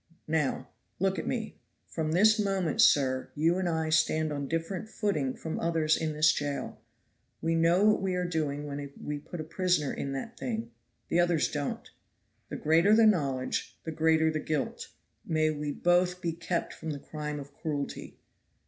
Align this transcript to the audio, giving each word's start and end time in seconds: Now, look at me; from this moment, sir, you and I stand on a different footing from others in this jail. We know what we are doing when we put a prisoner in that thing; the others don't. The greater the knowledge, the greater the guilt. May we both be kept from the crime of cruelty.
Now, 0.27 0.67
look 0.97 1.19
at 1.19 1.27
me; 1.27 1.59
from 1.85 2.11
this 2.13 2.39
moment, 2.39 2.81
sir, 2.81 3.29
you 3.35 3.59
and 3.59 3.69
I 3.69 3.91
stand 3.91 4.33
on 4.33 4.45
a 4.45 4.47
different 4.47 4.89
footing 4.89 5.35
from 5.35 5.59
others 5.59 5.95
in 5.95 6.13
this 6.13 6.31
jail. 6.33 6.81
We 7.39 7.53
know 7.53 7.83
what 7.85 8.01
we 8.01 8.15
are 8.15 8.25
doing 8.25 8.65
when 8.65 8.91
we 8.99 9.19
put 9.19 9.39
a 9.39 9.43
prisoner 9.43 9.93
in 9.93 10.11
that 10.13 10.39
thing; 10.39 10.71
the 11.09 11.19
others 11.19 11.49
don't. 11.51 11.87
The 12.49 12.55
greater 12.57 12.95
the 12.95 13.05
knowledge, 13.05 13.77
the 13.83 13.91
greater 13.91 14.31
the 14.31 14.39
guilt. 14.39 14.87
May 15.23 15.51
we 15.51 15.71
both 15.71 16.19
be 16.19 16.31
kept 16.33 16.73
from 16.73 16.89
the 16.89 16.99
crime 16.99 17.39
of 17.39 17.53
cruelty. 17.53 18.17